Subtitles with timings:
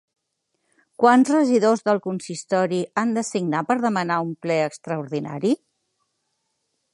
[1.01, 5.53] Quants regidors del consistori han de signar per demanar un ple extraordinari?